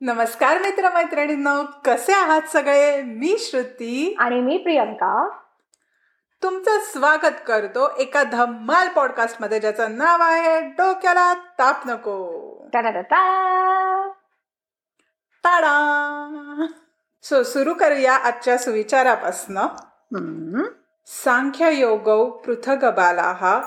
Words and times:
नमस्कार 0.00 0.58
मित्र 0.58 0.88
मैत्रिणींनो 0.94 1.62
कसे 1.84 2.12
आहात 2.12 2.42
सगळे? 2.52 3.02
मी 3.02 3.36
श्रुती. 3.38 4.16
आणि 4.18 4.40
मी 4.40 4.56
प्रियंका. 4.56 5.28
तुमचं 6.42 6.70
स्वागत 6.80 7.34
करतो 7.46 7.96
एका 7.98 8.22
धम्माल 8.22 8.88
पॉडकास्टमध्ये 8.88 9.60
ज्याचं 9.60 9.98
नाव 9.98 10.22
आहे 10.22 10.60
डोक्याला 10.60 11.34
ताप 11.34 11.76
नको. 11.86 12.26
ताडा 15.44 16.66
सो 17.22 17.42
सुरू 17.42 17.74
करूया 17.74 18.14
आजच्या 18.14 18.58
सुविचारापासनं. 18.58 19.66
सांख्य 21.06 21.74
योगौ 21.74 22.30
पृथगबालाः 22.30 23.58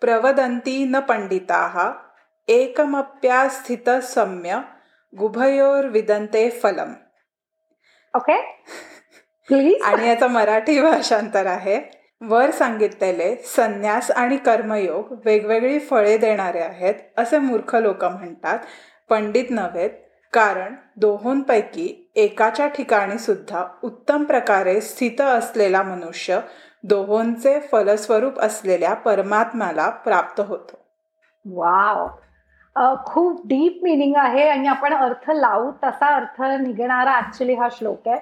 प्रवदन्ति 0.00 0.84
न 0.84 1.00
पंडिताः 1.00 1.90
एकमप्यास्थित 2.48 3.90
सम्य 3.90 4.58
गुभयोर्विदन्ते 5.18 6.50
फलम. 6.50 6.92
ओके 8.14 8.40
प्लीज 9.48 9.82
आणि 9.84 10.08
याचं 10.08 10.26
मराठी 10.26 10.80
भाषांतर 10.80 11.46
आहे. 11.46 12.04
वर 12.20 12.50
सांगितलेले 12.50 13.36
संन्यास 13.36 14.10
आणि 14.10 14.36
कर्मयोग 14.36 15.14
वेगवेगळी 15.24 15.78
फळे 15.78 16.16
देणारे 16.18 16.60
आहेत 16.60 16.94
असे 17.16 17.38
मूर्ख 17.38 17.74
लोक 17.74 18.04
म्हणतात. 18.04 18.58
पंडित 19.10 19.44
नव्हेत 19.50 19.90
कारण 20.32 20.74
दोहोंपैकी 20.96 22.10
एकाच्या 22.14 22.68
ठिकाणी 22.68 23.18
सुद्धा 23.18 23.66
उत्तम 23.82 24.24
प्रकारे 24.24 24.80
स्थित 24.80 25.20
असलेला 25.20 25.82
मनुष्य 25.82 26.40
दोहोंचे 26.84 27.60
फलस्वरूप 27.60 28.40
असलेल्या 28.40 28.94
परमात्म्याला 28.94 29.88
प्राप्त 29.88 30.40
होतो. 30.40 30.84
वाव 31.44 32.08
खूप 32.76 33.40
डीप 33.46 33.80
मिनिंग 33.82 34.16
आहे 34.16 34.48
आणि 34.48 34.68
आपण 34.68 34.94
अर्थ 34.94 35.30
लावू 35.30 35.70
तसा 35.84 36.14
अर्थ 36.16 36.40
निघणारा 36.60 37.16
ऍक्च्युली 37.18 37.54
हा 37.54 37.68
श्लोक 37.72 38.08
आहे 38.08 38.18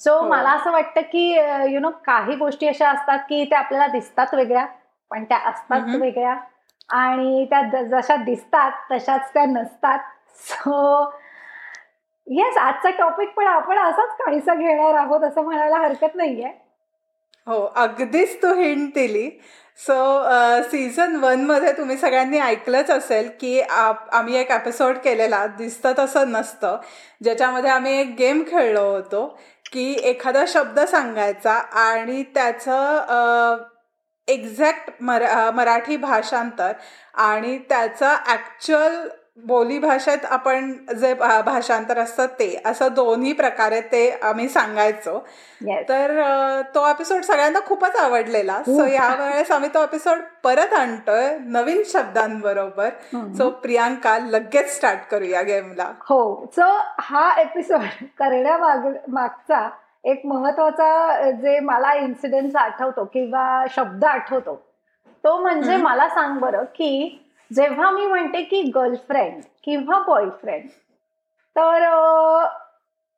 सो 0.00 0.18
हो. 0.18 0.28
मला 0.28 0.50
असं 0.50 0.72
वाटतं 0.72 1.00
की 1.12 1.26
यु 1.72 1.80
नो 1.80 1.90
काही 2.04 2.36
गोष्टी 2.36 2.68
अशा 2.68 2.90
असतात 2.90 3.18
की 3.28 3.44
त्या 3.44 3.58
आपल्याला 3.58 3.86
दिसतात 3.86 4.34
वेगळ्या 4.34 4.66
पण 5.10 5.24
त्या 5.24 5.38
असतात. 5.48 5.94
वेगळ्या 5.96 6.36
आणि 6.90 7.44
त्या 7.50 7.60
जशा 7.82 8.16
दिसतात 8.16 8.70
तशाच 8.90 9.32
त्या 9.34 9.44
नसतात 9.44 9.98
सो 10.38 11.02
येस 12.26 12.56
आजचा 12.56 12.90
टॉपिक 12.90 13.28
पण 13.34 13.46
आपण 13.46 13.78
असाच 13.78 14.16
काहीसा 14.16 14.54
घेणार 14.54 14.94
आहोत 14.94 15.20
असं 15.20 15.42
म्हणायला 15.42 15.78
हरकत 15.78 16.14
नाहीये 16.14 16.52
हो 17.46 17.62
अगदीच 17.76 18.36
तू 18.42 18.54
हिंट 18.54 18.94
दिली. 18.94 19.30
सो 19.78 20.22
सीझन 20.62 21.16
वनमध्ये 21.16 21.72
तुम्ही 21.72 21.96
सगळ्यांनी 21.96 22.38
ऐकलंच 22.38 22.90
असेल 22.90 23.30
की 23.40 23.60
आप- 23.60 24.10
आम्ही 24.12 24.36
एक 24.36 24.50
एपिसोड 24.50 24.96
केलेला 24.96 25.46
दिसतं 25.46 25.92
तसं 25.98 26.30
नसतं. 26.30 26.76
ज्याच्यामध्ये 27.22 27.70
आम्ही 27.70 28.00
एक 28.00 28.14
गेम 28.18 28.42
खेळलो 28.50 28.84
होतो 28.90 29.26
की 29.72 29.92
एखादा 30.02 30.44
शब्द 30.48 30.80
सांगायचा 30.80 31.52
आणि 31.80 32.22
त्याचं 32.22 33.56
एक्झॅक्ट 34.28 34.90
मरा 35.00 35.50
मराठी 35.50 35.96
भाषांतर 35.96 36.72
आणि 37.14 37.58
त्याचं 37.68 38.16
ॲक्च्युअल 38.26 39.08
बोली 39.46 39.78
भाषेत 39.78 40.24
आपण 40.24 40.72
जे 41.00 41.14
भाषांतर 41.14 41.98
असतं 41.98 42.26
ते 42.26 42.62
असं 42.64 42.88
दोन्ही 42.94 43.32
प्रकारे 43.32 43.80
ते 43.80 44.10
आम्ही 44.22 44.48
सांगायचो. 44.48 45.26
येस 45.60 45.88
तर 45.88 46.20
तो 46.74 46.88
एपिसोड 46.90 47.22
सगळ्यांना 47.22 47.58
खूपच 47.66 47.96
आवडलेला. 47.96 48.58
सो 48.58 48.76
खूप. 48.76 48.88
यावेळेस 48.88 49.50
आम्ही 49.50 49.70
तो 49.74 49.82
एपिसोड 49.82 50.18
परत 50.44 50.72
आणतोय 50.72 51.38
नवीन 51.38 51.82
शब्दांबरोबर. 51.86 52.88
सो 53.14 53.50
प्रियांका 53.50 54.18
लगेच 54.18 54.76
स्टार्ट 54.76 55.00
करूया 55.10 55.42
गेमला. 55.42 55.92
हो. 56.00 56.46
सो 56.56 56.78
हा 57.00 57.40
एपिसोड 57.40 57.80
करण्यामाग 58.18 58.86
मागचा 59.08 59.68
एक 60.04 60.22
महत्त्वाचा 60.24 61.30
जे 61.30 61.60
मला 61.60 61.92
इन्सिडेंट 61.92 62.56
आठवतो 62.56 63.04
किंवा 63.04 63.64
शब्द 63.70 64.04
आठवतो 64.04 64.54
तो 65.24 65.38
म्हणजे. 65.38 65.76
मला 65.76 66.08
सांग 66.08 66.38
बरं 66.38 66.64
की 66.64 67.26
जेव्हा 67.50 67.90
मी 67.90 68.06
म्हणते 68.06 68.42
की 68.42 68.62
गर्लफ्रेंड 68.74 69.42
किंवा 69.64 69.98
बॉयफ्रेंड 69.98 70.68
तर 71.56 71.84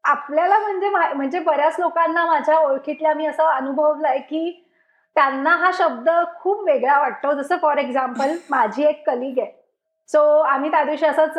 आपल्याला 0.05 0.59
म्हणजे 0.59 0.89
म्हणजे 0.89 1.39
बऱ्याच 1.39 1.79
लोकांना 1.81 2.25
माझ्या 2.27 2.59
ओळखीतल्या 2.59 3.15
मी 3.15 3.27
असं 3.27 3.45
अनुभवलंय 3.47 4.19
की 4.19 4.69
त्यांना 5.17 5.51
हा 5.57 5.71
शब्द 5.75 6.09
खूप 6.41 6.63
वेगळा 6.67 6.99
वाटतो. 7.01 7.33
जसं 7.33 7.57
फॉर 7.63 7.79
एक्झाम्पल 7.79 8.35
माझी 8.51 8.85
एक 8.85 9.07
कलिग 9.07 9.39
आहे. 9.39 9.51
सो 10.09 10.23
आम्ही 10.39 10.71
त्या 10.71 10.83
दिवशी 10.85 11.07
असंच 11.07 11.37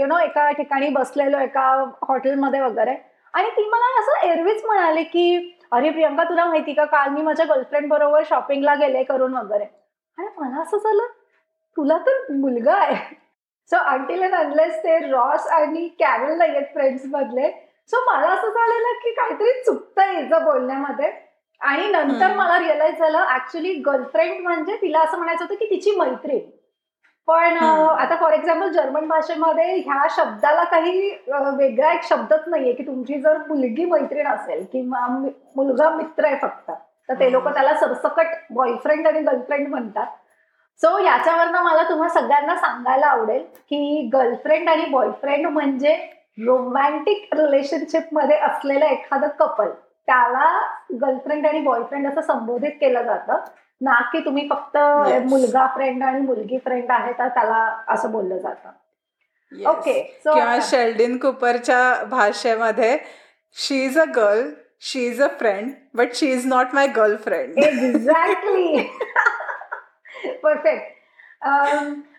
यु 0.00 0.06
नो 0.06 0.18
एका 0.18 0.50
ठिकाणी 0.50 0.88
बसलेलो 0.88 1.38
एका 1.38 1.66
हॉटेलमध्ये 2.08 2.60
वगैरे. 2.60 2.94
आणि 3.34 3.50
ती 3.50 3.68
मला 3.68 3.98
असं 4.00 4.26
एरवीच 4.26 4.64
म्हणाले 4.64 5.02
की 5.02 5.56
अरे 5.72 5.90
प्रियंका 5.90 6.24
तुला 6.24 6.44
माहिती 6.44 6.72
का? 6.72 6.84
काल 6.84 7.08
मी 7.10 7.22
माझ्या 7.22 7.46
गर्लफ्रेंड 7.46 7.88
बरोबर 7.90 8.22
शॉपिंगला 8.28 8.74
गेले 8.74 9.02
करून 9.04 9.34
वगैरे. 9.34 9.64
आणि 10.18 10.28
मला 10.38 10.62
असं 10.62 10.78
झालं 10.78 11.06
तुला 11.76 11.98
तर 12.06 12.32
मुलगा 12.32 12.74
आहे. 12.76 12.96
सो 13.70 13.76
अंटिल 13.90 14.22
अँड 14.22 14.34
अनलेस 14.34 14.78
ते 14.78 14.98
रॉस 15.10 15.46
आणि 15.48 15.88
कॅरल 16.00 16.36
नाही 16.38 16.50
आहेत 16.50 16.66
फ्रेंड्स 16.74 17.02
मधले 17.12 17.50
सो 17.92 18.04
मला 18.06 18.28
असं 18.32 18.50
झालेलं 18.50 18.98
की 19.02 19.10
काहीतरी 19.14 19.62
चुकतंय 19.62 20.10
हिचं 20.16 20.44
बोलण्यामध्ये. 20.44 21.10
आणि 21.60 21.86
नंतर. 21.88 22.34
मला 22.36 22.58
रिअलाइज 22.58 22.98
झालं 22.98 23.24
ऍक्च्युली 23.34 23.72
गर्लफ्रेंड 23.86 24.42
म्हणजे 24.42 24.76
तिला 24.82 25.00
असं 25.00 25.16
म्हणायचं 25.16 25.44
होतं 25.44 25.54
की 25.54 25.66
तिची 25.70 25.94
मैत्रीण. 25.96 26.38
पण. 27.28 27.56
आता 27.56 28.16
फॉर 28.20 28.32
एक्झाम्पल 28.32 28.68
जर्मन 28.72 29.06
भाषेमध्ये 29.08 29.76
ह्या 29.76 30.06
शब्दाला 30.16 30.64
काही 30.64 31.10
वेगळा 31.58 31.92
एक 31.92 32.04
शब्दच 32.08 32.48
नाहीये 32.48 32.72
की 32.72 32.86
तुमची 32.86 33.20
जर 33.20 33.38
मुलगी 33.48 33.84
मैत्रीण 33.84 34.26
असेल 34.26 34.64
किंवा 34.72 35.06
मुलगा 35.56 35.88
मित्र 35.90 36.24
आहे 36.24 36.36
फक्त 36.42 36.70
तर 37.08 37.14
ते 37.20 37.30
लोक 37.32 37.48
त्याला 37.48 37.74
सरसकट 37.76 38.34
बॉयफ्रेंड 38.50 39.06
आणि 39.08 39.20
गर्लफ्रेंड 39.20 39.68
म्हणतात. 39.68 40.06
सो 40.80 40.98
याच्यावरनं 40.98 41.62
मला 41.62 41.82
तुम्हा 41.82 42.08
सगळ्यांना 42.08 42.54
सांगायला 42.56 43.06
आवडेल 43.06 43.42
की 43.70 44.08
गर्लफ्रेंड 44.12 44.68
आणि 44.68 44.84
बॉयफ्रेंड 44.84 45.46
म्हणजे 45.46 45.94
रोमॅन्टिक 46.38 47.34
रिलेशनशिपमध्ये 47.34 48.36
असलेलं 48.36 48.84
एखादं 48.84 49.28
कपल 49.38 49.68
त्याला 50.08 50.48
गर्लफ्रेंड 51.00 51.46
आणि 51.46 51.60
बॉयफ्रेंड 51.60 52.06
असं 52.08 52.20
संबोधित 52.20 52.72
केलं 52.80 53.02
जातं. 53.02 53.38
ना 53.80 54.00
की 54.12 54.20
तुम्ही 54.24 54.48
फक्त 54.50 54.76
Yes. 54.76 55.22
मुलगा 55.24 55.66
फ्रेंड 55.66 56.02
आणि 56.02 56.20
मुलगी 56.20 56.58
फ्रेंड 56.58 56.90
आहे 56.90 57.12
तर 57.12 57.28
त्याला 57.28 57.58
असं 57.88 58.10
बोललं 58.10 58.38
जातं. 58.38 58.68
Yes. 59.52 59.66
ओके 59.66 60.02
सो 60.24 60.34
किंवा 60.34 60.58
शेल्डिन 60.62 61.16
कुपरच्या 61.18 62.04
भाषेमध्ये 62.10 62.96
she 63.56 63.82
is 63.84 63.98
a 63.98 64.04
girl 64.16 64.48
she 64.82 65.06
is 65.06 65.22
a 65.22 65.26
friend 65.38 65.70
but 65.94 66.14
she 66.14 66.30
is 66.32 66.46
not 66.46 66.74
my 66.74 66.86
girlfriend 66.86 67.58
exactly 67.58 68.88
perfect 70.42 70.92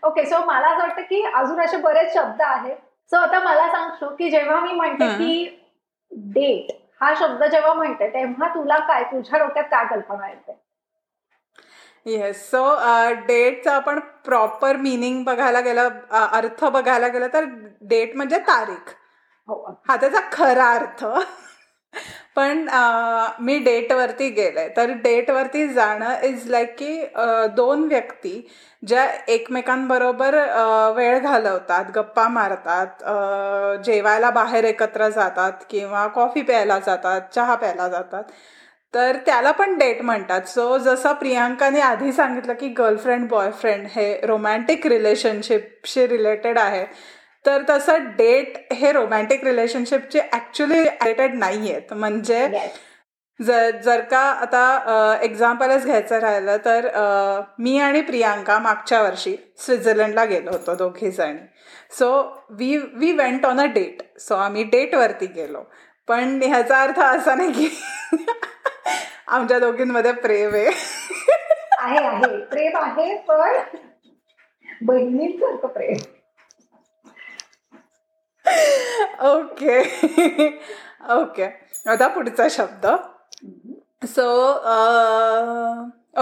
okay 0.05 0.25
so 0.25 0.39
मला 0.45 0.67
असं 0.67 0.81
वाटतं 0.81 1.01
की 1.01 1.21
अजून 1.25 1.61
असे 1.61 1.77
बरेच 1.77 2.13
शब्द 2.13 2.41
आहेत. 2.41 2.75
सो 3.11 3.17
आता 3.17 3.39
मला 3.39 3.67
सांगतो 3.71 4.09
की 4.15 4.29
जेव्हा 4.31 4.59
मी 4.59 4.71
म्हणते. 4.71 5.07
की 5.17 5.61
डेट 6.11 6.71
हा 7.01 7.13
शब्द 7.19 7.43
जेव्हा 7.43 7.73
म्हणते 7.73 8.07
तेव्हा 8.13 8.47
तुला 8.55 8.77
काय 8.87 9.03
तुझ्या 9.03 9.39
डोक्यात 9.39 9.65
काय 9.71 9.85
कल्पना 9.85 10.27
येते? 10.29 10.57
येस 12.05 12.49
सो 12.51 12.63
डेटचं 13.27 13.71
आपण 13.71 13.99
प्रॉपर 14.25 14.75
मिनिंग 14.77 15.23
बघायला 15.23 15.59
गेलं 15.61 15.89
अर्थ 16.31 16.63
बघायला 16.65 17.07
गेलं 17.07 17.27
तर 17.33 17.45
डेट 17.81 18.15
म्हणजे 18.15 18.39
तारीख. 18.47 18.93
हो 19.49 19.55
हा 19.87 19.95
त्याचा 19.95 20.19
खरा 20.31 20.69
अर्थ. 20.71 21.05
पण 22.35 22.67
मी 23.39 23.57
डेटवरती 23.63 24.29
गेले. 24.29 24.67
तर 24.77 24.91
डेटवरती 25.03 25.67
जाणं 25.73 26.21
इज 26.23 26.49
लाईक 26.51 26.75
की 26.79 26.99
दोन 27.55 27.87
व्यक्ती 27.87 28.47
ज्या 28.83 29.05
एकमेकांबरोबर 29.27 30.35
वेळ 30.95 31.19
घालवतात 31.19 31.85
गप्पा 31.95 32.27
मारतात 32.29 33.03
जेवायला 33.85 34.29
बाहेर 34.31 34.63
एकत्र 34.63 35.09
जातात 35.09 35.63
किंवा 35.69 36.05
कॉफी 36.15 36.41
प्यायला 36.41 36.79
जातात 36.85 37.21
चहा 37.35 37.55
प्यायला 37.55 37.87
जातात. 37.89 38.23
तर 38.93 39.17
त्याला 39.25 39.51
पण 39.51 39.77
डेट 39.77 40.01
म्हणतात. 40.01 40.41
सो 40.47 40.77
जसं 40.77 41.13
प्रियांकाने 41.13 41.79
आधी 41.81 42.11
सांगितलं 42.11 42.53
की 42.59 42.67
गर्लफ्रेंड 42.77 43.27
बॉयफ्रेंड 43.29 43.87
हे 43.95 44.19
रोमॅन्टिक 44.23 44.85
रिलेशनशिपशी 44.87 46.07
रिलेटेड 46.07 46.57
आहे 46.59 46.85
तर 47.45 47.63
तसं 47.69 48.05
डेट 48.17 48.73
हे 48.73 48.91
रोमॅन्टिक 48.91 49.43
रिलेशनशिपचे 49.43 50.21
ॲक्च्युली 50.33 50.79
रिलेटेड 50.83 51.35
नाही 51.39 51.71
आहेत 51.71 51.93
म्हणजे. 51.93 52.47
जर 53.39 53.69
जर 53.83 54.01
का 54.11 54.19
आता 54.19 55.17
एक्झाम्पलच 55.21 55.85
घ्यायचं 55.85 56.19
राहिलं 56.19 56.57
तर 56.65 56.87
मी 57.59 57.77
आणि 57.79 58.01
प्रियांका 58.01 58.57
मागच्या 58.59 59.01
वर्षी 59.01 59.35
स्वित्झर्लंडला 59.57 60.23
गेलो 60.25 60.51
होतो 60.51 60.75
दोघी 60.75 61.11
जणी. 61.11 61.39
So 61.97 62.09
we 62.49 62.77
we 62.93 63.11
went 63.11 63.45
on 63.45 63.59
a 63.61 63.65
date 63.73 64.01
so 64.19 64.35
आम्ही 64.35 64.63
डेटवरती 64.63 65.25
गेलो. 65.25 65.63
पण 66.07 66.39
ह्याचा 66.43 66.81
अर्थ 66.83 66.99
असा 66.99 67.35
नाही 67.35 67.51
की 67.51 67.69
आमच्या 69.27 69.59
दोघींमध्ये 69.59 70.11
प्रेम 70.13 70.53
आहे. 70.55 70.65
आहे 71.77 72.05
आहे. 72.05 72.37
प्रेम 72.45 72.77
आहे 72.77 73.15
पण 73.27 73.59
बहिणींसारखं 74.81 75.67
प्रेम. 75.67 75.97
ओके 79.21 79.79
ओके 81.09 81.45
आता 81.87 82.07
पुढचा 82.07 82.47
शब्द. 82.49 82.87
सो 84.05 84.51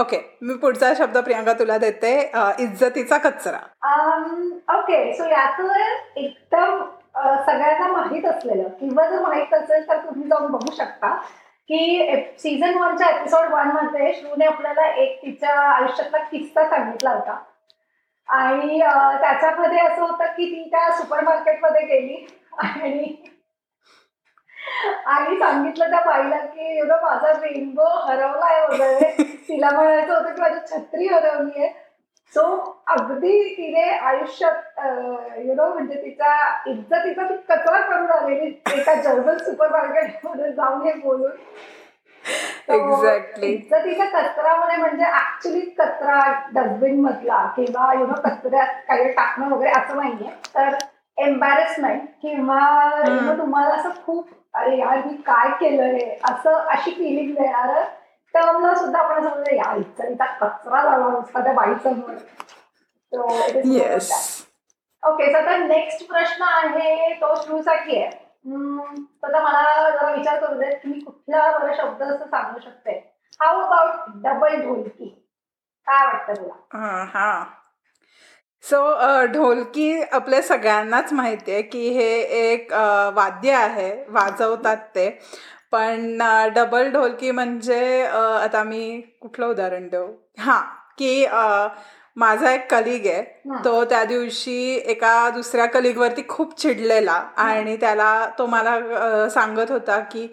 ओके 0.00 0.16
uh, 0.16 0.22
मी 0.42 0.54
पुढचा 0.54 0.94
शब्द 0.94 1.18
प्रियांका 1.18 1.52
तुला 1.52 1.78
देते. 1.78 2.30
Uh, 2.34 2.60
इज्जतीचा 2.60 3.18
कचरा. 3.18 3.58
Um, 3.86 4.52
ओके 4.78 5.14
सो 5.14 5.24
याचं 5.24 5.72
एकदम 6.16 6.80
uh, 7.18 7.40
सगळ्यांना 7.46 7.86
माहीत 7.86 8.24
असलेलं. 8.24 8.68
किंवा 8.68 9.06
जर 9.06 9.22
माहीत 9.22 9.54
असेल 9.54 9.88
तर 9.88 9.96
तुम्ही 9.96 10.28
जाऊन 10.28 10.52
बघू 10.52 10.72
शकता. 10.76 11.20
की 11.68 12.12
सीझन 12.38 12.78
वनच्या 12.78 13.08
एपिसोड 13.08 13.52
वनमध्ये 13.52 14.12
श्रूने 14.12 14.44
आपल्याला 14.44 14.86
एक 14.88 15.22
तिच्या 15.22 15.60
आयुष्यातला 15.60 16.18
किस्सा 16.18 16.70
सांगितला 16.70 17.10
होता. 17.10 17.38
आणि 18.28 18.78
त्याच्यामध्ये 18.78 19.78
असं 19.80 20.02
होतं 20.02 20.32
की 20.36 20.46
ती 20.50 20.68
त्या 20.70 20.90
सुपर 20.96 21.20
मार्केटमध्ये 21.24 21.86
गेली 21.86 22.26
आणि 22.58 23.14
आणि 25.06 25.38
सांगितलं 25.38 25.90
त्या 25.90 26.00
बाईला 26.04 26.36
की 26.36 26.76
यु 26.78 26.84
नो 26.84 26.94
माझा 27.02 27.32
रेनबो 27.32 27.88
हरवलाय 28.04 28.60
वगैरे. 28.66 29.12
तिला 29.48 29.70
म्हणायचं 29.70 30.12
होतं 30.14 30.34
की 30.34 30.40
माझी 30.40 30.60
छत्री 30.70 31.06
हरवली 31.08 31.62
आहे. 31.62 31.72
सो 32.34 32.42
अगदी 32.90 33.42
तिने 33.56 33.82
आयुष्यात 33.82 34.80
यु 35.38 35.54
नो 35.54 35.68
म्हणजे 35.74 36.00
तिचा 36.02 36.32
इज्जतीचा 36.70 37.28
ती 37.28 37.36
कचरा 37.48 37.80
करून 37.80 38.10
आलेली 38.10 38.46
एका 38.78 38.94
जर्मन 39.02 39.38
सुपर 39.38 39.70
मार्केटमध्ये 39.70 40.52
जाऊन 40.52 40.86
हे 40.86 40.92
बोलून. 41.00 41.30
एक्झॅक्टली 42.68 43.46
इज्जतीचा 43.46 44.04
कचरामध्ये 44.04 44.76
म्हणजे 44.76 45.04
ऍक्च्युली 45.04 45.60
कचरा 45.78 46.20
डस्टबिन 46.52 47.00
मधला 47.00 47.44
किंवा 47.56 47.92
यु 47.94 48.06
नो 48.06 48.20
कचऱ्यात 48.24 48.74
काही 48.88 49.10
टाकणं 49.12 49.48
वगैरे 49.48 49.70
असं 49.70 49.96
नाहीये. 49.96 50.30
तर 50.56 50.74
एम्बॅरेसमेंट 51.18 52.06
किंवा 52.22 52.58
तुम्हाला 53.38 53.74
असं 53.74 53.90
खूप 54.06 54.28
अरे 54.54 54.78
यार 54.78 54.96
मी 55.06 55.14
काय 55.26 55.48
केलंय? 55.60 56.16
असं 56.24 56.52
अशी 56.52 56.90
फिलिंग 56.90 57.34
देणार 57.34 57.82
टर्मला 58.34 58.74
सुद्धा 58.74 58.98
आपण 58.98 59.22
समजा 59.22 59.54
या 59.54 59.74
इच्छा 59.76 60.24
कचरा 60.40 60.82
झाला 60.82 61.08
नुसता 61.08 61.42
त्या 61.44 61.52
बाईसमोर 61.52 62.14
ओके 65.02 65.32
तर 65.32 65.38
आता 65.38 65.56
नेक्स्ट 65.56 66.06
प्रश्न 66.08 66.44
आहे 66.44 67.12
तो 67.14 67.34
साठी 67.62 67.98
आहे. 68.02 68.10
तर 68.44 69.42
मला 69.42 69.90
जरा 69.90 70.10
विचार 70.14 70.40
करू 70.40 70.58
देत 70.60 70.72
की 70.82 70.88
मी 70.88 70.98
कुठला 71.00 71.46
बरं 71.58 71.74
शब्द 71.76 72.02
असं 72.02 72.26
सांगू 72.26 72.60
शकते? 72.60 72.92
हाऊ 73.40 73.60
अबाउट 73.60 74.10
डबल 74.24 74.60
ढोलकी? 74.62 75.08
काय 75.86 76.06
वाटतं 76.06 76.34
तुला? 76.34 77.04
हा 77.14 77.44
सो 78.64 78.78
ढोलकी 79.32 80.02
आपल्या 80.12 80.40
सगळ्यांनाच 80.42 81.12
माहिती 81.12 81.52
आहे 81.52 81.62
की 81.62 81.88
हे 81.88 82.08
एक 82.42 82.72
वाद्य 83.14 83.52
आहे 83.52 83.90
वाजवतात 84.08 84.76
ते. 84.94 85.08
पण 85.72 86.18
डबल 86.54 86.90
ढोलकी 86.92 87.30
म्हणजे 87.30 88.02
आता 88.04 88.62
मी 88.64 89.00
कुठलं 89.22 89.46
उदाहरण 89.46 89.88
देऊ? 89.88 90.06
हां 90.38 90.60
की 90.98 91.24
माझा 92.16 92.50
एक 92.52 92.70
कलिग 92.70 93.06
आहे. 93.06 93.22
तो 93.64 93.84
त्या 93.84 94.02
दिवशी 94.04 94.74
एका 94.86 95.28
दुसऱ्या 95.30 95.66
कलिगवरती 95.66 96.22
खूप 96.28 96.58
चिडलेला 96.60 97.22
आणि 97.36 97.76
त्याला 97.76 98.26
तो 98.38 98.46
मला 98.46 99.28
सांगत 99.30 99.70
होता 99.70 99.98
की 100.12 100.26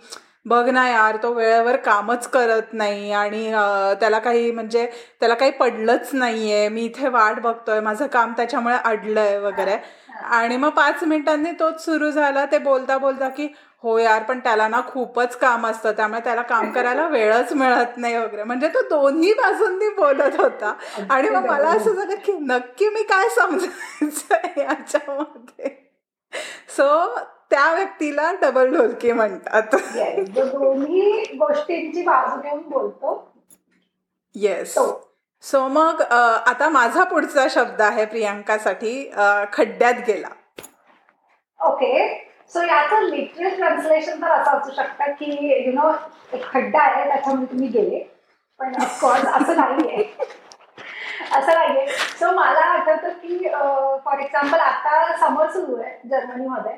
बघ 0.46 0.68
ना 0.70 0.88
यार 0.90 1.18
तो 1.24 1.32
वेळेवर 1.34 1.76
कामच 1.76 2.28
करत 2.28 2.74
नाही 2.74 3.12
आणि 3.12 3.46
त्याला 4.00 4.20
काही 4.20 4.52
म्हणजे 4.52 4.86
त्याला 5.20 5.34
काही 5.34 5.52
पडलंच 5.52 6.10
नाहीये. 6.14 6.68
मी 6.70 6.86
इथे 6.86 7.10
वाट 7.10 7.40
बघतोय. 7.42 7.80
माझं 7.80 8.08
काम 8.08 8.32
त्याच्यामुळे 8.38 8.76
अडलंय 8.86 9.38
वगैरे. 9.40 9.76
आणि 10.24 10.58
मग 10.58 10.70
पाच 10.70 11.04
मिनिटांनी 11.04 11.52
तोच 11.60 11.84
सुरू 11.86 12.10
झाला. 12.12 12.46
ते 12.46 12.58
बोलता 12.60 12.98
बोलता 12.98 13.30
की 13.30 13.48
हो 13.84 13.98
यार 13.98 14.24
पण 14.24 14.40
त्याला 14.40 14.68
ना 14.68 14.82
खूपच 14.88 15.36
काम 15.38 15.66
असतं. 15.68 15.92
त्यामुळे 15.92 16.22
त्याला 16.24 16.42
काम 16.42 16.72
करायला 16.72 17.08
वेळच 17.08 17.54
मिळत 17.54 17.98
नाही 17.98 18.18
वगैरे. 18.18 18.44
म्हणजे 18.44 18.68
तो 18.68 18.82
दोन्ही 18.90 19.34
बाजूंनी 19.34 19.90
बोलत 19.96 20.40
होता. 20.40 20.74
आणि 21.10 21.30
मग 21.30 21.46
मला 21.46 21.70
असं 21.70 21.94
झालं 21.94 22.16
की 22.26 22.34
नक्की 22.42 22.90
मी 22.90 23.04
काय 23.04 23.30
समजायचं 23.30 24.60
याच्यामध्ये? 24.60 25.70
सो 26.78 26.88
त्या 27.52 27.74
व्यक्तीला 27.74 28.32
डबल 28.42 28.76
ढोलकी 28.76 29.12
म्हणतात. 29.12 29.76
दोन्ही 30.36 31.24
गोष्टींची 31.40 32.02
बाजू 32.02 32.42
घेऊन 32.42 32.62
बोलतो. 32.70 33.18
येस 34.36 34.78
सो 35.44 35.68
मग 35.68 36.02
आता 36.02 36.70
माझा 36.70 37.04
पुढचा 37.04 37.48
शब्द 37.50 37.82
आहे 37.82 38.06
प्रियांकासाठी. 38.06 39.12
खड्ड्यात 39.54 40.08
गेला. 40.08 40.30
ओके 41.60 42.30
सो 42.54 42.62
याचं 42.62 43.04
लिटरल 43.10 43.56
ट्रान्सलेशन 43.56 44.22
तर 44.22 44.32
असं 44.32 44.58
असू 44.58 44.72
शकतं 44.76 45.12
की 45.20 45.66
यु 45.66 45.72
नो 45.74 45.92
एक 46.34 46.44
खड्डा 46.52 46.80
आहे 46.84 47.08
त्याच्यामध्ये 47.10 47.46
तुम्ही 47.52 47.68
गेले. 47.68 48.00
पण 48.60 48.74
ऑफकोर्स 48.82 49.26
असं 49.26 49.56
नाहीये. 49.58 50.04
असं 51.38 51.54
नाहीये. 51.54 51.88
सो 52.20 52.32
मला 52.36 52.66
आठवतं 52.72 53.10
की 53.22 53.38
फॉर 54.06 54.20
एक्झाम्पल 54.20 54.60
आता 54.60 55.18
समर 55.20 55.50
सुरू 55.52 55.82
आहे 55.82 56.10
जर्मनीमध्ये. 56.10 56.76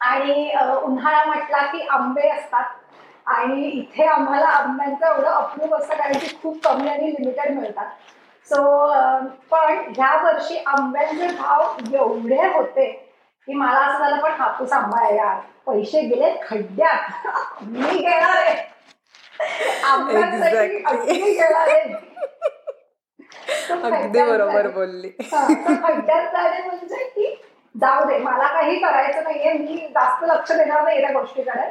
आणि 0.00 0.50
उन्हाळा 0.82 1.24
म्हटला 1.24 1.66
की 1.72 1.86
आंबे 1.90 2.28
असतात. 2.28 2.64
आणि 3.26 3.62
इथे 3.68 4.04
आम्हाला 4.06 4.46
आंब्यांचं 4.46 5.06
एवढं 5.06 5.30
अप्रूव 5.30 5.74
असतं 5.76 5.96
कारण 5.96 6.18
की 6.18 6.36
खूप 6.42 6.66
कमी 6.66 6.88
आणि 6.88 7.10
लिमिटेड 7.10 7.56
मिळतात. 7.58 7.86
सो 8.48 8.62
पण 9.50 9.78
ह्या 9.96 10.16
वर्षी 10.22 10.62
आंब्यांचे 10.66 11.26
भाव 11.36 11.94
एवढे 11.94 12.46
होते 12.54 12.90
की 13.48 13.54
मला 13.54 13.78
असं 13.80 13.98
झालं 13.98 14.20
पण 14.22 14.32
हापूस 14.38 14.72
आंबा 14.72 15.00
आहे 15.04 15.16
यार 15.16 15.38
पैसे 15.66 16.00
गेले 16.00 16.34
खड्ड्यात. 16.42 17.26
मी 17.62 17.98
घेणार 17.98 18.36
आहे. 18.36 18.54
अगदी 23.72 24.22
बरोबर 24.22 24.68
बोलली. 24.70 25.08
खड्ड्यात 25.20 26.32
जाणे 26.32 26.62
म्हणजे 26.66 27.04
की 27.04 27.34
जाऊ 27.74 28.04
दे 28.04 28.18
मला 28.18 28.46
काही 28.52 28.78
करायचं 28.78 29.22
नाहीये. 29.22 29.52
मी 29.52 29.76
जास्त 29.94 30.24
लक्ष 30.24 30.52
देणार 30.52 30.82
नाही 30.84 31.02
या 31.02 31.12
गोष्टीकडे. 31.12 31.66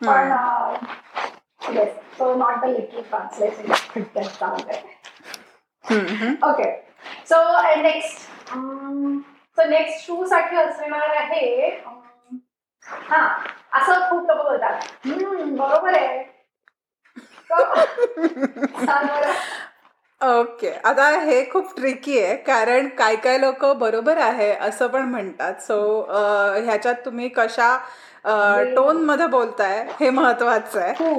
पण 0.00 0.32
yes 1.74 1.94
so 2.18 2.34
not 2.34 2.60
the 2.60 2.68
literal 2.68 3.00
translation 3.00 3.72
खड्ड्यात 3.94 4.40
जाऊ 4.40 4.56
दे. 4.56 4.80
Okay 6.50 6.70
so 7.28 7.36
next 7.82 8.52
so 9.58 9.64
next 9.64 10.06
shoe 10.06 10.24
साठी 10.26 10.56
असणार 10.56 11.08
आहे 11.16 11.68
हा 12.86 13.20
असं 13.72 14.08
खूप 14.10 14.26
लोक 14.26 14.36
बोलतात. 14.46 14.80
बरोबर 15.06 15.94
आहे. 15.94 16.22
ओके. 20.24 20.70
आता 20.84 21.08
हे 21.20 21.44
खूप 21.52 21.74
ट्रिकी 21.76 22.18
आहे 22.18 22.36
कारण 22.46 22.88
काय 22.98 23.16
काय 23.16 23.38
लोक 23.38 23.64
बरोबर 23.78 24.16
आहे 24.18 24.50
असं 24.66 24.86
पण 24.86 25.08
म्हणतात. 25.08 25.54
सो 25.62 25.76
ह्याच्यात 26.64 26.94
तुम्ही 27.04 27.28
कशा 27.28 27.76
टोनमध्ये 28.76 29.26
बोलताय 29.26 29.84
हे 30.00 30.10
महत्वाचं 30.10 30.80
आहे. 30.80 31.14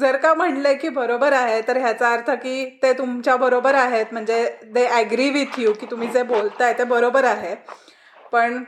जर 0.00 0.16
का 0.16 0.32
म्हणलंय 0.34 0.74
की 0.74 0.88
बरोबर 0.88 1.32
आहे 1.32 1.60
तर 1.68 1.76
ह्याचा 1.76 2.12
अर्थ 2.12 2.30
की 2.42 2.64
ते 2.82 2.92
तुमच्या 2.98 3.36
बरोबर 3.36 3.74
आहेत. 3.74 4.06
म्हणजे 4.12 4.44
दे 4.74 4.86
ॲग्री 4.86 5.28
विथ 5.30 5.58
यू 5.60 5.72
की 5.80 5.86
तुम्ही 5.90 6.08
जे 6.08 6.22
बोलताय 6.22 6.72
ते 6.78 6.84
बरोबर 6.84 7.24
आहे. 7.24 7.54
पण 8.32 8.62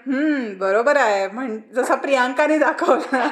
बरोबर 0.60 0.96
आहे. 0.96 1.26
म्हण 1.28 1.58
जसं 1.74 1.94
प्रियांकाने 1.96 2.58
दाखवलं. 2.58 3.28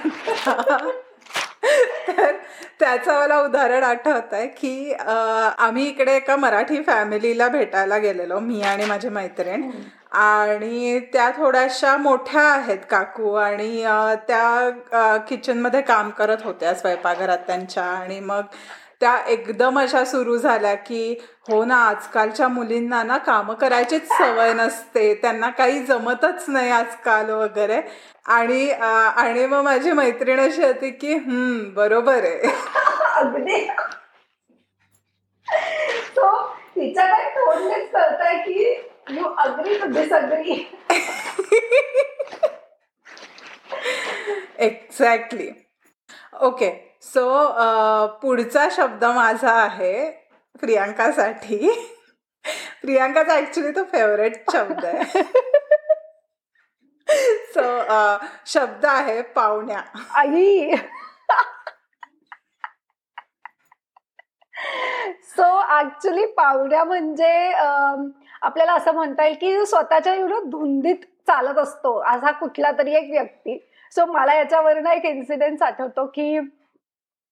तर 2.09 2.33
त्याचं 2.80 3.18
मला 3.21 3.40
उदाहरण 3.40 3.83
आठवत 3.85 4.33
आहे 4.33 4.47
की 4.49 4.92
आम्ही 4.94 5.87
इकडे 5.88 6.16
एका 6.16 6.37
मराठी 6.37 6.83
फॅमिलीला 6.83 7.49
भेटायला 7.49 7.99
गेलेलो 7.99 8.38
मी 8.40 8.62
आणि 8.62 8.85
माझी 8.85 9.09
मैत्रीण. 9.09 9.71
आणि 10.12 10.99
त्या 11.12 11.30
थोड्याशा 11.37 11.97
मोठ्या 11.97 12.42
आहेत 12.42 12.78
काकू 12.90 13.33
आणि 13.35 13.83
त्या 14.28 15.18
किचनमध्ये 15.28 15.80
काम 15.83 16.11
करत 16.18 16.42
होत्या 16.44 16.75
स्वयंपाकघरात 16.75 17.38
त्यांच्या. 17.47 17.85
आणि 17.85 18.21
मग 18.21 18.42
त्या 19.00 19.16
एकदम 19.28 19.78
अशा 19.80 20.04
सुरू 20.04 20.36
झाल्या 20.36 20.74
की 20.74 21.18
हो 21.48 21.64
ना 21.64 21.76
आजकालच्या 21.76 22.48
मुलींना 22.48 23.02
ना 23.02 23.16
कामं 23.18 23.54
करायचीच 23.54 24.08
सवय 24.08 24.52
नसते. 24.52 25.14
त्यांना 25.14 25.50
काही 25.50 25.84
जमतच 25.84 26.44
नाही 26.48 26.70
आजकाल 26.70 27.30
वगैरे. 27.30 27.80
आणि 28.26 28.70
आणि 28.70 29.46
मग 29.46 29.62
माझी 29.62 29.92
मैत्रीण 29.92 30.40
अशी 30.40 30.64
होती 30.64 30.90
की 30.90 31.14
हम्म 31.14 31.72
बरोबर 31.74 32.24
आहे. 32.24 32.52
अगदी. 33.14 33.66
तिच्याकडे 36.76 37.28
तोंडच 37.30 37.90
कळत 37.92 38.22
की 38.46 38.72
you 39.10 39.28
agree 39.38 39.78
to 39.78 39.86
disagree 39.90 40.54
exactly 44.58 45.48
okay 46.40 46.70
so 47.04 47.25
पुढचा 48.23 48.68
शब्द 48.70 49.04
माझा 49.04 49.52
आहे 49.52 50.11
प्रियांकासाठी. 50.61 51.70
प्रियांकाचा 52.82 53.37
ऍक्च्युली 53.37 53.70
तो 53.70 53.82
फेवरेट 53.84 54.50
शब्द 54.52 54.84
आहे. 54.84 55.23
सो 57.54 57.62
शब्द 58.46 58.87
आहे 58.87 59.20
पाहुण्या. 59.23 59.82
आई. 60.14 60.75
सो 65.37 65.46
ऍक्च्युली 65.78 66.26
पावड्या 66.26 66.84
म्हणजे 66.84 67.52
आपल्याला 68.42 68.73
असं 68.73 68.92
म्हणता 68.94 69.25
येईल 69.25 69.37
की 69.40 69.66
स्वतःच्या 69.66 70.14
एवढं 70.14 70.49
धुंदीत 70.50 71.04
चालत 71.28 71.58
असतो 71.58 71.99
असा 72.06 72.30
कुठला 72.30 72.70
तरी 72.78 72.94
एक 72.94 73.11
व्यक्ती. 73.11 73.58
सो 73.92 74.04
मला 74.06 74.34
याच्यावरनं 74.34 74.90
एक 74.90 75.04
इन्सिडेंट 75.04 75.62
आठवतो 75.62 76.06
की 76.06 76.38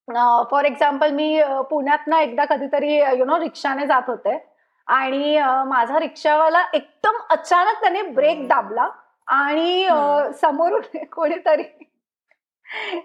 फॉर 0.09 0.65
एक्झाम्पल 0.65 1.11
मी 1.11 1.41
पुण्यात 1.71 2.07
ना 2.07 2.21
एकदा 2.21 2.45
कधीतरी 2.45 2.97
यु 3.19 3.25
नो 3.25 3.39
रिक्षाने 3.39 3.87
जात 3.87 4.09
होते 4.09 4.39
आणि 4.89 5.39
माझा 5.67 5.99
रिक्षावाला 5.99 6.63
एकदम 6.75 7.19
अचानक 7.31 7.81
त्याने 7.81 8.03
ब्रेक 8.11 8.47
दाबला 8.49 8.89
आणि 9.29 9.87
समोरून 10.41 11.05
कोणीतरी 11.13 11.63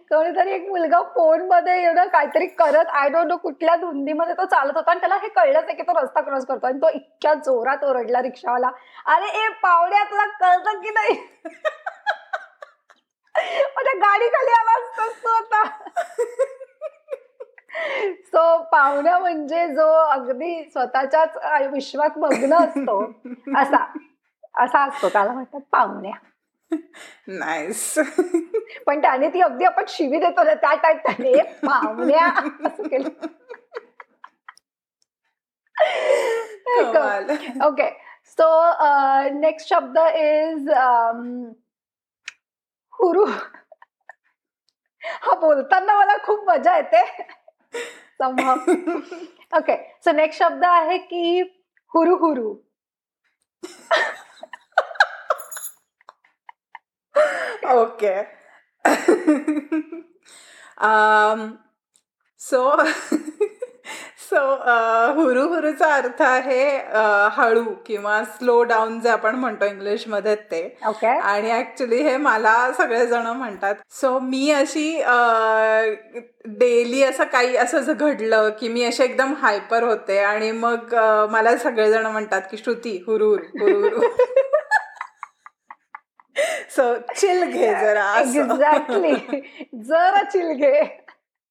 कोणीतरी 0.10 0.52
एक 0.52 0.68
मुलगा 0.70 1.02
फोनमध्ये 1.16 1.74
एवढं 1.84 2.08
काहीतरी 2.08 2.46
करत 2.60 2.90
आय 2.92 3.10
डोंट 3.10 3.28
नो 3.28 3.36
कुठल्या 3.38 3.76
धुंदीमध्ये 3.76 4.34
तो 4.34 4.46
चालत 4.46 4.78
होता 4.78 4.92
आणि 4.92 5.00
त्याला 5.00 5.16
हे 5.16 5.28
कळलंच 5.28 5.64
आहे 5.64 5.76
की 5.76 5.84
तो 5.84 6.00
रस्ता 6.02 6.22
क्रॉस 6.22 6.46
करतो 6.46 6.68
आणि 6.68 6.80
तो 6.82 6.90
इतक्या 6.90 7.34
जोरात 7.46 7.84
ओरडला 7.84 8.22
रिक्षावाला 8.22 8.70
अरे 9.06 9.28
ए 9.38 9.48
पावड्या 9.64 10.04
तुला 10.04 10.26
कळतं 10.40 10.80
की 10.82 10.90
नाही? 10.90 11.16
माझ्या 13.76 13.94
गाडी 13.98 14.28
खाली 14.28 14.52
आला 14.52 14.78
असतो 15.04 15.30
आता. 15.30 15.64
सो 18.26 18.58
पाहुण्या 18.72 19.18
म्हणजे 19.20 19.68
जो 19.68 19.88
अगदी 19.94 20.64
स्वतःच्याच 20.64 21.38
विश्वात 21.72 22.18
मग्न 22.20 22.54
असतो 22.56 23.02
असा 23.58 23.86
असा 24.64 24.84
असतो. 24.84 25.10
त्याला 25.10 25.32
म्हणतात 25.32 25.62
पाहुण्या. 25.72 26.12
नाईस 27.28 27.94
पण 28.86 29.02
त्याने 29.02 29.28
ती 29.34 29.42
अगदी 29.42 29.66
आपण 29.66 29.84
शिवी 29.88 30.20
देतो 30.20 30.44
ना 30.44 30.54
त्या 30.54 30.74
टाईप 30.84 30.98
त्याने 31.06 31.42
पाहुण्या 31.66 32.26
असं 32.68 32.88
केलं. 32.88 33.10
ओके 37.66 37.90
सो 38.28 38.50
नेक्स्ट 39.40 39.70
शब्द 39.70 39.98
इज 39.98 40.70
हुरू. 43.00 43.26
हा 45.02 45.36
बोलताना 45.40 45.96
मला 45.98 46.18
खूप 46.24 46.48
मजा 46.50 46.76
येते. 46.78 47.02
ओके 49.58 49.76
सो 50.04 50.12
नेक्स्ट 50.12 50.40
शब्द 50.44 50.64
आहे 50.66 50.98
की 51.12 51.40
हुरू 51.92 52.16
हुरू 52.18 52.50
ओके 57.74 58.16
सो 62.42 62.62
सो 64.30 64.40
हुरू 65.16 65.42
हुरूचा 65.48 65.94
अर्थ 65.96 66.22
आहे 66.22 66.64
हळू 67.36 67.64
किंवा 67.86 68.24
स्लो 68.38 68.62
डाऊन 68.72 69.00
जे 69.02 69.10
आपण 69.10 69.36
म्हणतो 69.36 69.66
इंग्लिशमध्ये 69.66 70.36
ते. 70.52 70.62
ओके 70.88 71.08
आणि 71.08 71.52
ऍक्च्युली 71.58 72.02
हे 72.04 72.16
मला 72.18 72.56
सगळेजण 72.78 73.28
म्हणतात. 73.28 73.76
सो 74.02 74.18
मी 74.20 74.50
अशी 74.52 74.90
डेली 76.60 77.04
असं 77.04 77.24
काही 77.32 77.56
असं 77.58 77.80
जर 77.80 77.94
घडलं 77.94 78.50
की 78.60 78.68
मी 78.70 78.84
असे 78.84 79.04
एकदम 79.04 79.34
हायपर 79.42 79.84
होते 79.84 80.20
आणि 80.20 80.52
मग 80.52 80.96
मला 81.32 81.56
सगळेजण 81.58 82.06
म्हणतात 82.06 82.42
की 82.52 82.58
श्रुती 82.58 82.98
हुरूर 83.08 83.40
हुरूर 83.62 84.00
सो 86.76 86.94
चिल 87.18 87.44
घे 87.44 87.74
जरा 87.74 88.14
एक्झॅक्टली 88.20 89.14
जरा 89.84 90.24
चिल 90.24 90.52
घे. 90.54 90.82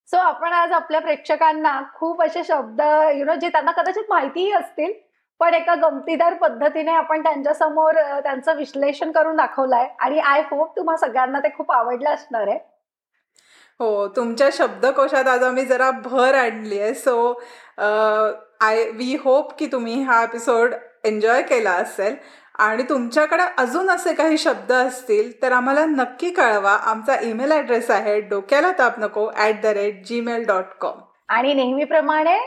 सो 0.09 0.17
आपण 0.17 0.53
आज 0.53 0.73
आपल्या 0.73 1.01
प्रेक्षकांना 1.01 1.81
खूप 1.95 2.23
असे 2.23 2.43
शब्द 2.45 2.81
यु 3.15 3.25
नो 3.25 3.35
जे 3.41 3.49
त्यांना 3.49 3.71
कदाचित 3.73 4.05
माहितीही 4.09 4.53
असतील 4.53 4.93
पण 5.41 5.55
एका 5.55 5.75
गमतीदार 5.75 6.35
पद्धतीने 6.35 6.93
आपण 6.93 7.23
त्यांच्यासमोर 7.23 7.95
त्यांचं 8.23 8.57
विश्लेषण 8.57 9.11
करून 9.13 9.37
दाखवलंय. 9.37 9.87
आणि 10.01 10.19
आय 10.19 10.43
होप 10.51 10.77
तुम्हा 10.77 10.97
सगळ्यांना 10.97 11.41
ते 11.41 11.49
खूप 11.57 11.73
आवडलं 11.73 12.11
असणार 12.11 12.49
आहे. 12.49 12.59
हो 13.81 14.07
तुमच्या 14.17 14.49
शब्दकोशात 14.53 15.29
आज 15.29 15.43
आम्ही 15.45 15.65
जरा 15.65 15.91
भर 16.05 16.35
आणली 16.35 16.81
आहे. 16.81 16.95
सो 16.95 17.41
आय 18.61 18.85
वी 18.91 19.17
होप 19.25 19.53
की 19.59 19.67
तुम्ही 19.73 20.03
हा 20.03 20.23
एपिसोड 20.23 20.75
एन्जॉय 21.05 21.43
केला 21.43 21.73
असेल. 21.73 22.17
आणि 22.59 22.83
तुमच्याकडे 22.83 23.43
अजून 23.59 23.91
असे 23.91 24.13
काही 24.15 24.39
शब्द 24.39 24.73
असतील 24.73 25.31
तर 25.43 25.53
आम्हाला 25.53 25.85
नक्की 25.87 26.31
कळवा. 26.31 26.73
आमचा 26.73 27.17
ईमेल 27.23 27.53
ॲड्रेस 27.53 27.91
आहे 27.91 28.21
डोक्याला 28.21 28.71
ताप 28.79 28.99
नको 28.99 29.31
at 29.37 29.61
the 29.63 29.67
rate 29.67 30.05
Gmail 30.07 30.47
dot 30.47 30.73
com. 30.81 31.01
आणि 31.29 31.53
नेहमीप्रमाणे 31.55 32.39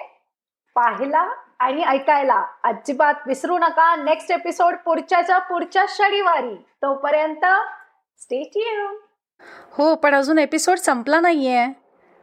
पाहिला 0.75 1.27
आणि 1.59 1.83
ऐकायला 1.83 2.43
अजिबात 2.63 3.27
विसरू 3.27 3.57
नका. 3.57 3.95
नेक्स्ट 3.95 4.31
एपिसोड 4.31 4.75
पुढच्याच्या 4.85 5.37
पुढच्या 5.39 5.85
शनिवारी. 5.89 6.55
तोपर्यंत 6.81 7.45
स्टेट 8.19 8.57
हो 9.77 9.93
पण 9.95 10.15
अजून 10.15 10.39
एपिसोड 10.39 10.77
संपला 10.77 11.19
नाहीये. 11.19 11.67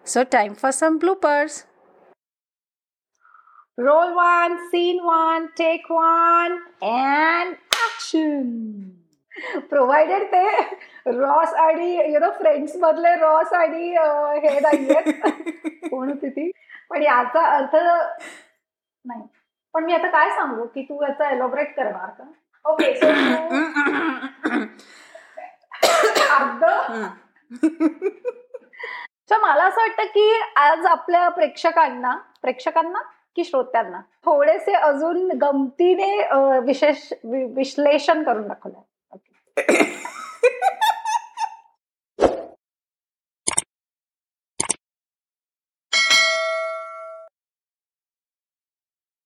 So 0.06 0.22
time 0.32 0.52
for 0.52 0.70
some 0.70 0.96
bloopers 0.96 1.62
roll 3.78 4.12
one 4.12 4.66
scene 4.66 5.04
one 5.04 5.46
take 5.56 5.86
one 5.90 6.58
and 6.82 7.56
action 7.76 8.90
provided 9.68 10.24
ते 10.24 10.60
रॉस 11.10 11.54
आणि 11.54 12.12
यु 12.12 12.18
नो 12.18 12.30
फ्रेंड्स 12.30 12.76
मधले 12.76 13.16
रॉस 13.16 13.52
आणि 13.52 13.96
हे 14.44 14.60
नाहीये 14.60 15.02
कोण 15.88 16.08
होती 16.08 16.28
ती? 16.28 16.50
पण 16.90 17.02
याचा 17.02 17.46
अर्थ 17.46 17.76
नाही. 17.76 19.22
पण 19.74 19.84
मी 19.84 19.94
आता 19.94 20.10
काय 20.10 20.30
सांगू 20.30 20.66
की 20.66 20.82
तू 20.82 21.02
याचा 21.02 21.30
एलोबरेट 21.30 21.76
करणार 21.76 22.10
का? 22.10 22.24
ओके 22.64 22.94
सो 22.94 23.06
मला 29.42 29.64
असं 29.64 29.80
वाटतं 29.80 30.04
की 30.04 30.40
आज 30.56 30.86
आपल्या 30.86 31.28
प्रेक्षकांना 31.28 32.18
प्रेक्षकांना 32.42 32.98
की 33.36 33.44
श्रोत्यांना 33.44 34.00
थोडेसे 34.26 34.74
अजून 34.74 35.28
गमतीने 35.32 36.12
विशेष 36.58 37.12
विश्लेषण 37.24 38.22
करून 38.22 38.46
दाखवलं 38.48 38.80